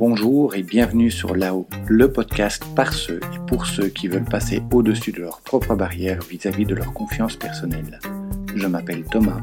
[0.00, 4.62] Bonjour et bienvenue sur Là-haut, le podcast par ceux et pour ceux qui veulent passer
[4.72, 7.98] au-dessus de leurs propres barrières vis-à-vis de leur confiance personnelle.
[8.54, 9.42] Je m'appelle Thomas.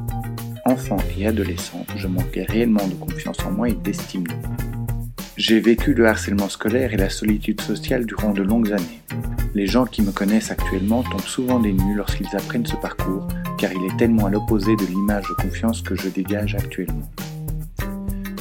[0.66, 4.58] Enfant et adolescent, je manquais réellement de confiance en moi et d'estime de moi.
[5.38, 9.04] J'ai vécu le harcèlement scolaire et la solitude sociale durant de longues années.
[9.54, 13.28] Les gens qui me connaissent actuellement tombent souvent des nues lorsqu'ils apprennent ce parcours,
[13.60, 17.12] car il est tellement à l'opposé de l'image de confiance que je dégage actuellement.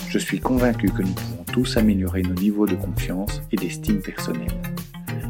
[0.09, 4.61] Je suis convaincu que nous pouvons tous améliorer nos niveaux de confiance et d'estime personnelle.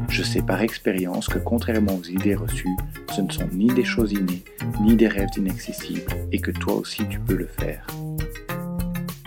[0.09, 2.75] Je sais par expérience que contrairement aux idées reçues,
[3.15, 4.43] ce ne sont ni des choses innées,
[4.81, 7.87] ni des rêves inaccessibles, et que toi aussi tu peux le faire.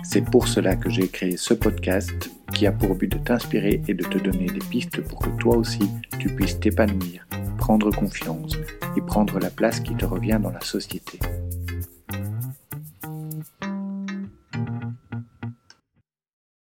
[0.03, 3.95] C'est pour cela que j'ai créé ce podcast qui a pour but de t'inspirer et
[3.95, 7.27] de te donner des pistes pour que toi aussi tu puisses t'épanouir,
[7.57, 8.59] prendre confiance
[8.95, 11.19] et prendre la place qui te revient dans la société.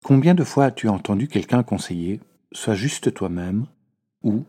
[0.03, 2.19] Combien de fois as-tu entendu quelqu'un conseiller
[2.51, 3.67] Sois juste toi-même
[4.21, 4.43] ou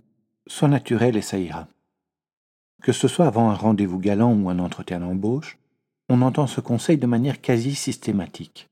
[0.49, 1.69] Sois naturel et ça ira?
[2.83, 5.57] Que ce soit avant un rendez-vous galant ou un entretien d'embauche,
[6.09, 8.69] on entend ce conseil de manière quasi systématique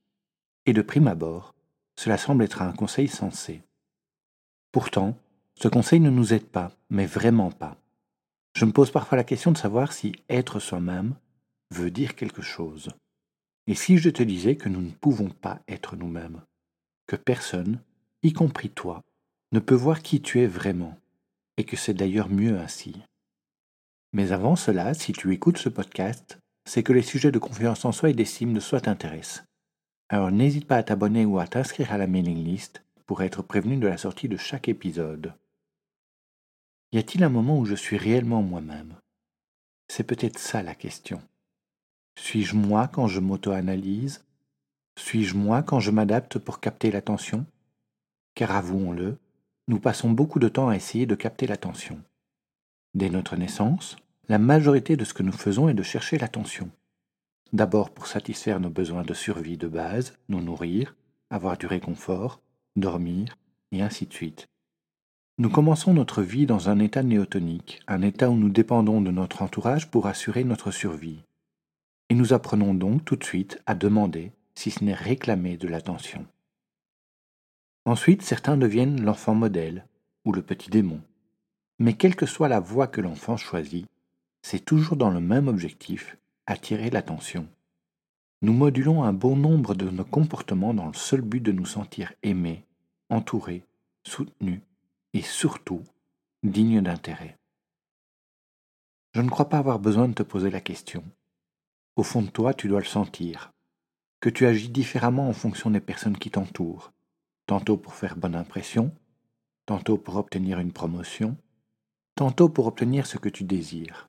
[0.65, 1.55] et de prime abord,
[1.95, 3.61] cela semble être un conseil sensé.
[4.73, 5.15] Pourtant,
[5.55, 7.77] ce conseil ne nous aide pas, mais vraiment pas.
[8.55, 11.15] Je me pose parfois la question de savoir si être soi-même
[11.71, 12.89] veut dire quelque chose.
[13.67, 16.41] Et si je te disais que nous ne pouvons pas être nous-mêmes,
[17.07, 17.79] que personne,
[18.21, 19.01] y compris toi,
[19.51, 20.97] ne peut voir qui tu es vraiment,
[21.57, 22.95] et que c'est d'ailleurs mieux ainsi.
[24.13, 27.91] Mais avant cela, si tu écoutes ce podcast, c'est que les sujets de confiance en
[27.91, 29.43] soi et d'estime de soi t'intéressent.
[30.09, 33.77] Alors n'hésite pas à t'abonner ou à t'inscrire à la mailing list pour être prévenu
[33.77, 35.33] de la sortie de chaque épisode.
[36.91, 38.95] Y a-t-il un moment où je suis réellement moi-même?
[39.87, 41.21] C'est peut-être ça la question.
[42.17, 44.23] Suis-je moi quand je m'auto-analyse?
[44.95, 47.45] Suis-je moi quand je m'adapte pour capter l'attention?
[48.35, 49.17] Car avouons-le,
[49.67, 52.01] nous passons beaucoup de temps à essayer de capter l'attention.
[52.93, 53.97] Dès notre naissance,
[54.29, 56.69] la majorité de ce que nous faisons est de chercher l'attention.
[57.53, 60.95] D'abord pour satisfaire nos besoins de survie de base, nous nourrir,
[61.29, 62.39] avoir du réconfort,
[62.75, 63.37] dormir,
[63.71, 64.47] et ainsi de suite.
[65.39, 69.41] Nous commençons notre vie dans un état néotonique, un état où nous dépendons de notre
[69.41, 71.23] entourage pour assurer notre survie.
[72.09, 76.25] Et nous apprenons donc tout de suite à demander, si ce n'est réclamer, de l'attention.
[77.85, 79.85] Ensuite, certains deviennent l'enfant modèle
[80.25, 81.01] ou le petit démon.
[81.79, 83.87] Mais quelle que soit la voie que l'enfant choisit,
[84.41, 87.47] c'est toujours dans le même objectif, attirer l'attention.
[88.41, 92.13] Nous modulons un bon nombre de nos comportements dans le seul but de nous sentir
[92.23, 92.65] aimés,
[93.09, 93.63] entourés,
[94.05, 94.59] soutenus
[95.13, 95.81] et surtout
[96.43, 97.37] dignes d'intérêt.
[99.13, 101.03] Je ne crois pas avoir besoin de te poser la question.
[101.95, 103.52] Au fond de toi, tu dois le sentir,
[104.23, 106.93] que tu agis différemment en fonction des personnes qui t'entourent,
[107.45, 108.95] tantôt pour faire bonne impression,
[109.65, 111.35] tantôt pour obtenir une promotion,
[112.15, 114.07] tantôt pour obtenir ce que tu désires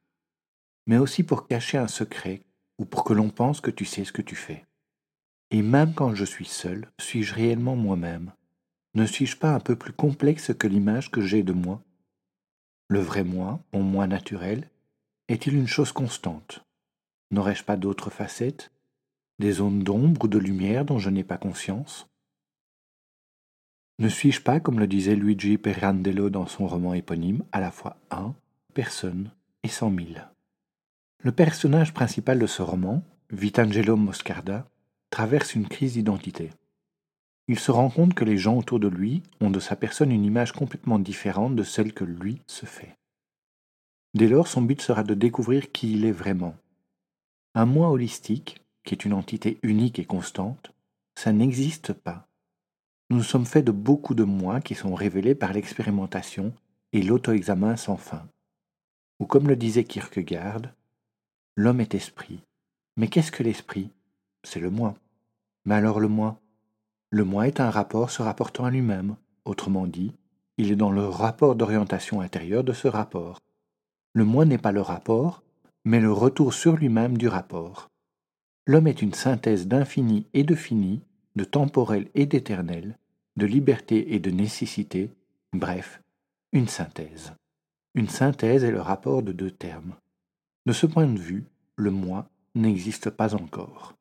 [0.87, 2.43] mais aussi pour cacher un secret
[2.79, 4.65] ou pour que l'on pense que tu sais ce que tu fais.
[5.51, 8.33] Et même quand je suis seul, suis-je réellement moi-même?
[8.95, 11.83] Ne suis-je pas un peu plus complexe que l'image que j'ai de moi?
[12.89, 14.69] Le vrai moi, mon moi naturel,
[15.29, 16.65] est-il une chose constante?
[17.31, 18.71] N'aurais-je pas d'autres facettes?
[19.41, 22.07] Des zones d'ombre ou de lumière dont je n'ai pas conscience
[23.99, 27.97] Ne suis-je pas, comme le disait Luigi Pirandello dans son roman éponyme, à la fois
[28.13, 28.35] un,
[28.75, 29.33] personne
[29.65, 30.29] et cent mille?
[31.19, 34.69] Le personnage principal de ce roman, Vitangelo Moscarda,
[35.11, 36.51] traverse une crise d'identité.
[37.49, 40.25] Il se rend compte que les gens autour de lui ont de sa personne une
[40.25, 42.97] image complètement différente de celle que lui se fait.
[44.15, 46.55] Dès lors, son but sera de découvrir qui il est vraiment.
[47.55, 50.73] Un moi holistique, qui est une entité unique et constante,
[51.17, 52.29] ça n'existe pas.
[53.11, 56.53] Nous sommes faits de beaucoup de moi qui sont révélés par l'expérimentation
[56.93, 58.27] et l'auto-examen sans fin.
[59.21, 60.63] Ou comme le disait Kierkegaard,
[61.57, 62.41] L'homme est esprit.
[62.97, 63.91] Mais qu'est-ce que l'esprit?
[64.43, 64.95] C'est le moi.
[65.65, 66.41] Mais alors le moi?
[67.11, 69.17] Le moi est un rapport se rapportant à lui-même.
[69.45, 70.13] Autrement dit,
[70.59, 73.39] il est dans le rapport d'orientation intérieure de ce rapport.
[74.15, 75.43] Le moi n'est pas le rapport,
[75.85, 77.89] mais le retour sur lui-même du rapport.
[78.67, 81.03] L'homme est une synthèse d'infini et de fini,
[81.37, 82.99] de temporel et d'éternel,
[83.37, 85.11] de liberté et de nécessité,
[85.53, 86.01] bref,
[86.53, 87.35] une synthèse.
[87.95, 89.95] Une synthèse est le rapport de deux termes.
[90.67, 91.45] De ce point de vue,
[91.77, 93.95] le moi n'existe pas encore.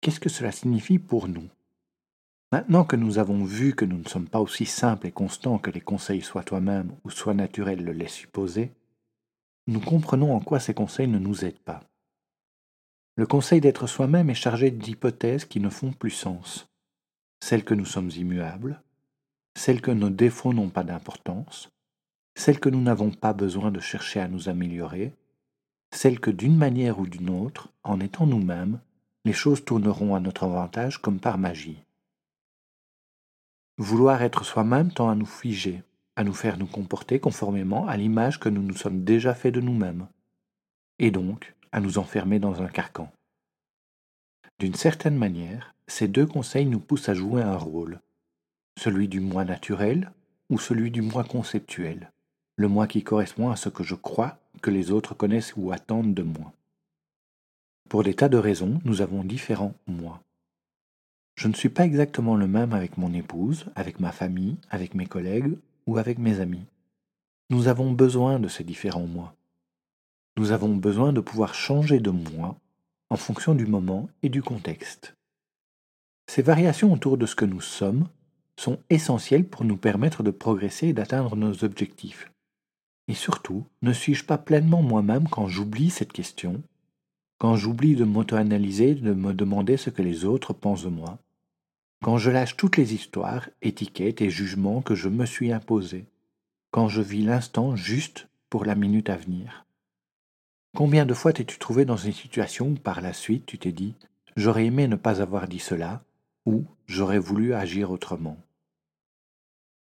[0.00, 1.48] Qu'est-ce que cela signifie pour nous?
[2.50, 5.70] Maintenant que nous avons vu que nous ne sommes pas aussi simples et constants que
[5.70, 8.72] les conseils soit toi-même ou soit naturels le laissent supposer,
[9.66, 11.80] nous comprenons en quoi ces conseils ne nous aident pas.
[13.16, 16.68] Le conseil d'être soi-même est chargé d'hypothèses qui ne font plus sens.
[17.40, 18.82] celle que nous sommes immuables,
[19.54, 21.68] celle que nos défauts n'ont pas d'importance,
[22.34, 25.12] celle que nous n'avons pas besoin de chercher à nous améliorer,
[25.92, 28.80] celle que d'une manière ou d'une autre, en étant nous-mêmes,
[29.26, 31.84] les choses tourneront à notre avantage comme par magie.
[33.76, 35.82] Vouloir être soi-même tend à nous figer,
[36.16, 39.60] à nous faire nous comporter conformément à l'image que nous nous sommes déjà fait de
[39.60, 40.08] nous-mêmes,
[40.98, 43.10] et donc à nous enfermer dans un carcan.
[44.60, 48.00] D'une certaine manière, ces deux conseils nous poussent à jouer un rôle,
[48.78, 50.12] celui du moi naturel
[50.50, 52.12] ou celui du moi conceptuel,
[52.54, 56.14] le moi qui correspond à ce que je crois que les autres connaissent ou attendent
[56.14, 56.52] de moi.
[57.88, 60.22] Pour des tas de raisons, nous avons différents moi.
[61.34, 65.06] Je ne suis pas exactement le même avec mon épouse, avec ma famille, avec mes
[65.06, 66.66] collègues ou avec mes amis.
[67.50, 69.34] Nous avons besoin de ces différents moi.
[70.36, 72.56] Nous avons besoin de pouvoir changer de moi
[73.10, 75.14] en fonction du moment et du contexte.
[76.26, 78.08] Ces variations autour de ce que nous sommes
[78.58, 82.30] sont essentielles pour nous permettre de progresser et d'atteindre nos objectifs.
[83.08, 86.62] Et surtout, ne suis-je pas pleinement moi-même quand j'oublie cette question,
[87.38, 91.18] quand j'oublie de m'auto-analyser, de me demander ce que les autres pensent de moi,
[92.02, 96.06] quand je lâche toutes les histoires, étiquettes et jugements que je me suis imposés,
[96.70, 99.64] quand je vis l'instant juste pour la minute à venir?
[100.74, 103.94] Combien de fois t'es-tu trouvé dans une situation où par la suite tu t'es dit
[104.34, 106.02] J'aurais aimé ne pas avoir dit cela,
[106.46, 108.36] ou j'aurais voulu agir autrement?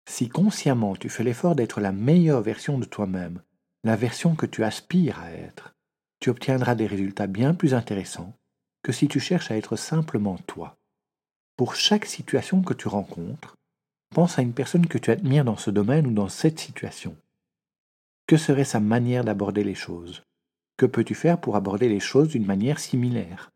[0.08, 3.42] Si consciemment tu fais l'effort d'être la meilleure version de toi-même,
[3.84, 5.74] la version que tu aspires à être,
[6.20, 8.32] tu obtiendras des résultats bien plus intéressants
[8.82, 10.78] que si tu cherches à être simplement toi.
[11.58, 13.56] Pour chaque situation que tu rencontres,
[14.14, 17.14] pense à une personne que tu admires dans ce domaine ou dans cette situation.
[18.26, 20.22] Que serait sa manière d'aborder les choses?
[20.78, 23.50] Que peux-tu faire pour aborder les choses d'une manière similaire?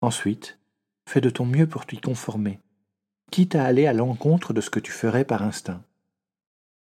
[0.00, 0.58] Ensuite,
[1.06, 2.58] fais de ton mieux pour t'y conformer,
[3.30, 5.84] quitte à aller à l'encontre de ce que tu ferais par instinct.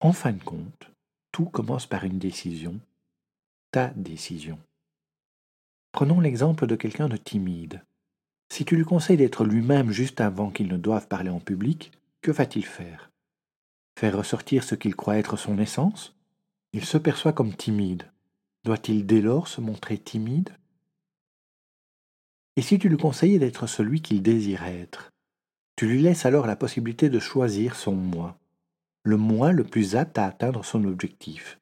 [0.02, 0.92] En fin de compte,
[1.32, 2.80] tout commence par une décision,
[3.72, 4.60] ta décision.
[5.92, 7.82] Prenons l'exemple de quelqu'un de timide.
[8.54, 11.92] Si tu lui conseilles d'être lui-même juste avant qu'il ne doive parler en public,
[12.22, 13.10] que va-t-il faire?
[13.98, 16.14] Faire ressortir ce qu'il croit être son essence?
[16.72, 18.12] Il se perçoit comme timide.
[18.66, 20.50] Doit-il dès lors se montrer timide?
[22.56, 25.12] Et si tu lui conseillais d'être celui qu'il désirait être
[25.76, 28.40] Tu lui laisses alors la possibilité de choisir son moi,
[29.04, 31.60] le moi le plus apte à atteindre son objectif.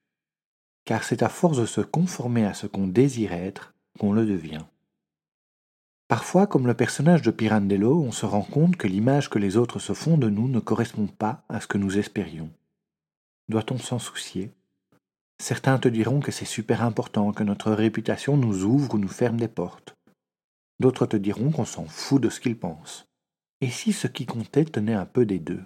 [0.85, 4.63] Car c'est à force de se conformer à ce qu'on désire être qu'on le devient.
[6.07, 9.79] Parfois, comme le personnage de Pirandello, on se rend compte que l'image que les autres
[9.79, 12.49] se font de nous ne correspond pas à ce que nous espérions.
[13.49, 14.53] Doit-on s'en soucier?
[15.39, 19.37] Certains te diront que c'est super important, que notre réputation nous ouvre ou nous ferme
[19.37, 19.95] des portes.
[20.79, 23.05] D'autres te diront qu'on s'en fout de ce qu'ils pensent.
[23.61, 25.63] Et si ce qui comptait tenait un peu des deux?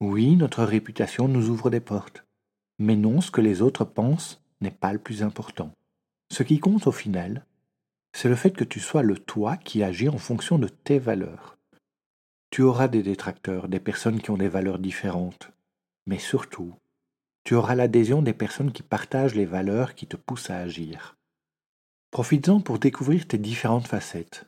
[0.00, 2.24] Oui, notre réputation nous ouvre des portes.
[2.78, 5.72] Mais non, ce que les autres pensent n'est pas le plus important.
[6.30, 7.46] Ce qui compte au final,
[8.12, 11.56] c'est le fait que tu sois le toi qui agit en fonction de tes valeurs.
[12.50, 15.50] Tu auras des détracteurs, des personnes qui ont des valeurs différentes,
[16.06, 16.74] mais surtout,
[17.46, 21.16] tu auras l'adhésion des personnes qui partagent les valeurs qui te poussent à agir.
[22.10, 24.46] Profites-en pour découvrir tes différentes facettes.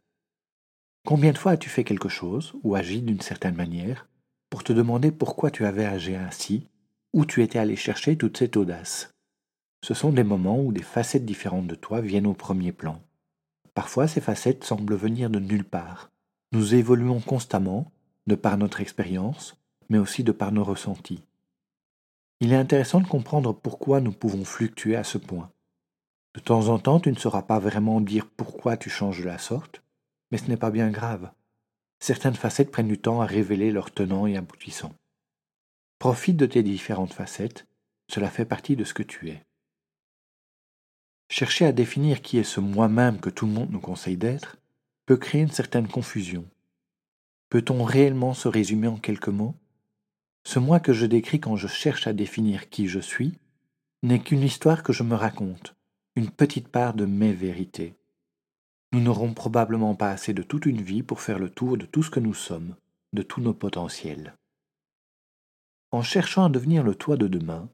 [1.06, 4.08] Combien de fois as-tu fait quelque chose ou agi d'une certaine manière
[4.50, 6.66] pour te demander pourquoi tu avais agi ainsi,
[7.12, 9.14] où tu étais allé chercher toute cette audace?
[9.84, 13.00] Ce sont des moments où des facettes différentes de toi viennent au premier plan.
[13.74, 16.10] Parfois ces facettes semblent venir de nulle part.
[16.50, 17.92] Nous évoluons constamment,
[18.26, 19.56] de par notre expérience,
[19.88, 21.22] mais aussi de par nos ressentis.
[22.40, 25.50] Il est intéressant de comprendre pourquoi nous pouvons fluctuer à ce point.
[26.34, 29.38] De temps en temps, tu ne sauras pas vraiment dire pourquoi tu changes de la
[29.38, 29.82] sorte,
[30.30, 31.30] mais ce n'est pas bien grave.
[31.98, 34.94] Certaines facettes prennent du temps à révéler leurs tenants et aboutissants.
[35.98, 37.66] Profite de tes différentes facettes,
[38.08, 39.44] cela fait partie de ce que tu es.
[41.28, 44.56] Chercher à définir qui est ce moi-même que tout le monde nous conseille d'être
[45.06, 46.48] peut créer une certaine confusion.
[47.50, 49.56] Peut-on réellement se résumer en quelques mots?
[50.44, 53.38] Ce moi que je décris quand je cherche à définir qui je suis
[54.02, 55.74] n'est qu'une histoire que je me raconte,
[56.16, 57.94] une petite part de mes vérités.
[58.92, 62.02] Nous n'aurons probablement pas assez de toute une vie pour faire le tour de tout
[62.02, 62.74] ce que nous sommes,
[63.12, 64.34] de tous nos potentiels.
[65.90, 67.68] En cherchant à devenir le toi de demain,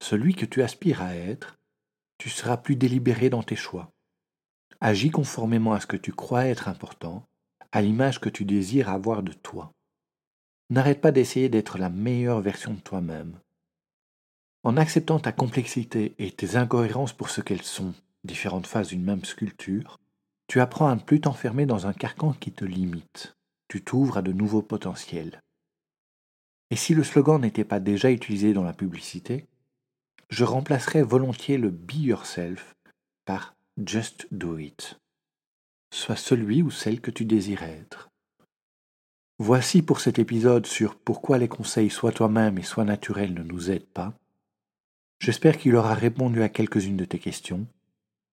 [0.00, 1.58] celui que tu aspires à être,
[2.18, 3.92] tu seras plus délibéré dans tes choix.
[4.80, 7.26] Agis conformément à ce que tu crois être important,
[7.72, 9.72] à l'image que tu désires avoir de toi.
[10.70, 13.38] N'arrête pas d'essayer d'être la meilleure version de toi-même.
[14.62, 19.24] En acceptant ta complexité et tes incohérences pour ce qu'elles sont, différentes phases d'une même
[19.24, 19.98] sculpture,
[20.46, 23.36] tu apprends à ne plus t'enfermer dans un carcan qui te limite.
[23.68, 25.40] tu t'ouvres à de nouveaux potentiels.
[26.70, 29.46] Et si le slogan n'était pas déjà utilisé dans la publicité,
[30.28, 32.74] je remplacerais volontiers le Be Yourself
[33.24, 34.98] par Just Do It.
[35.92, 38.09] Sois celui ou celle que tu désires être.
[39.42, 43.70] Voici pour cet épisode sur pourquoi les conseils Sois toi-même et Sois naturel ne nous
[43.70, 44.12] aident pas.
[45.18, 47.66] J'espère qu'il aura répondu à quelques-unes de tes questions.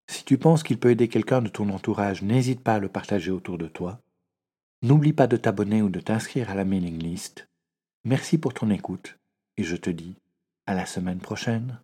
[0.08, 3.30] Si tu penses qu'il peut aider quelqu'un de ton entourage, n'hésite pas à le partager
[3.30, 4.00] autour de toi.
[4.82, 7.46] N'oublie pas de t'abonner ou de t'inscrire à la mailing list.
[8.04, 9.16] Merci pour ton écoute
[9.58, 10.16] et je te dis
[10.66, 11.78] à la semaine prochaine.